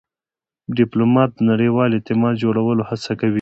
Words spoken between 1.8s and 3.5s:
اعتماد جوړولو هڅه کوي.